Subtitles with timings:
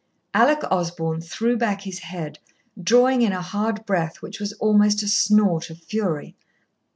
[0.33, 2.39] Alec Osborn threw back his head,
[2.81, 6.35] drawing in a hard breath which was almost a snort of fury.